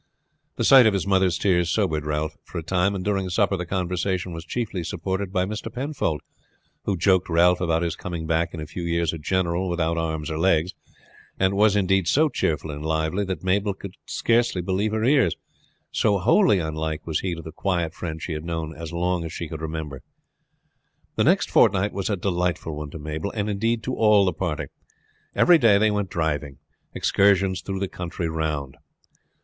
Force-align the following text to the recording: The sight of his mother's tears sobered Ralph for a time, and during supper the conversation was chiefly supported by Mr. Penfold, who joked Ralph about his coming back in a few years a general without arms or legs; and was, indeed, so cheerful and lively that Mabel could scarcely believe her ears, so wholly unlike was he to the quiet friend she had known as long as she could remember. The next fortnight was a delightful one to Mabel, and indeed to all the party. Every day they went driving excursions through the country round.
The 0.55 0.63
sight 0.63 0.87
of 0.87 0.95
his 0.95 1.05
mother's 1.05 1.37
tears 1.37 1.69
sobered 1.69 2.07
Ralph 2.07 2.35
for 2.43 2.57
a 2.57 2.63
time, 2.63 2.95
and 2.95 3.05
during 3.05 3.29
supper 3.29 3.55
the 3.55 3.67
conversation 3.67 4.33
was 4.33 4.43
chiefly 4.43 4.83
supported 4.83 5.31
by 5.31 5.45
Mr. 5.45 5.71
Penfold, 5.71 6.21
who 6.85 6.97
joked 6.97 7.29
Ralph 7.29 7.61
about 7.61 7.83
his 7.83 7.95
coming 7.95 8.25
back 8.25 8.51
in 8.51 8.59
a 8.59 8.65
few 8.65 8.81
years 8.81 9.13
a 9.13 9.19
general 9.19 9.69
without 9.69 9.99
arms 9.99 10.31
or 10.31 10.39
legs; 10.39 10.73
and 11.39 11.53
was, 11.55 11.75
indeed, 11.75 12.07
so 12.07 12.29
cheerful 12.29 12.71
and 12.71 12.83
lively 12.83 13.23
that 13.25 13.43
Mabel 13.43 13.75
could 13.75 13.93
scarcely 14.07 14.59
believe 14.59 14.91
her 14.91 15.03
ears, 15.03 15.35
so 15.91 16.17
wholly 16.17 16.57
unlike 16.57 17.05
was 17.05 17.19
he 17.19 17.35
to 17.35 17.43
the 17.43 17.51
quiet 17.51 17.93
friend 17.93 18.19
she 18.23 18.33
had 18.33 18.43
known 18.43 18.75
as 18.75 18.91
long 18.91 19.23
as 19.23 19.31
she 19.31 19.47
could 19.47 19.61
remember. 19.61 20.01
The 21.15 21.25
next 21.25 21.51
fortnight 21.51 21.93
was 21.93 22.09
a 22.09 22.17
delightful 22.17 22.75
one 22.75 22.89
to 22.89 22.97
Mabel, 22.97 23.29
and 23.35 23.47
indeed 23.51 23.83
to 23.83 23.93
all 23.93 24.25
the 24.25 24.33
party. 24.33 24.65
Every 25.35 25.59
day 25.59 25.77
they 25.77 25.91
went 25.91 26.09
driving 26.09 26.57
excursions 26.95 27.61
through 27.61 27.79
the 27.79 27.87
country 27.87 28.27
round. 28.27 28.77